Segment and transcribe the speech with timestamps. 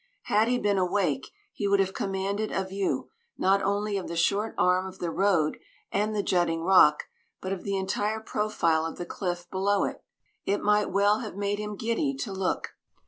[0.23, 4.55] Had he been awake, he would have commanded a view, not only of the short
[4.57, 5.59] arm of the road
[5.91, 7.03] and the jutting rock,
[7.39, 10.03] but of the entire profile of the cliff below it.
[10.43, 12.69] It might well have made him giddy to look.